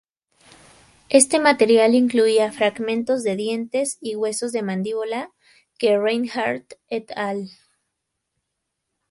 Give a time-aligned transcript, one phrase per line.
[1.09, 5.31] Este material incluía fragmentos de dientes y huesos de mandíbula
[5.77, 7.51] que Rinehart "et al.